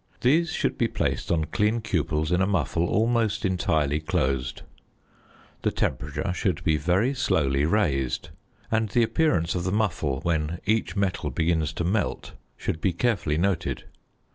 These 0.21 0.51
should 0.51 0.79
be 0.79 0.87
placed 0.87 1.31
on 1.31 1.45
clean 1.45 1.79
cupels 1.79 2.31
in 2.31 2.41
a 2.41 2.47
muffle 2.47 2.87
almost 2.87 3.45
entirely 3.45 3.99
closed; 3.99 4.63
the 5.61 5.69
temperature 5.69 6.33
should 6.33 6.63
be 6.63 6.75
very 6.75 7.13
slowly 7.13 7.65
raised, 7.65 8.29
and 8.71 8.89
the 8.89 9.03
appearance 9.03 9.53
of 9.53 9.63
the 9.63 9.71
muffle 9.71 10.19
when 10.21 10.57
each 10.65 10.95
metal 10.95 11.29
begins 11.29 11.71
to 11.73 11.83
melt 11.83 12.33
should 12.57 12.81
be 12.81 12.93
carefully 12.93 13.37
noted. 13.37 13.83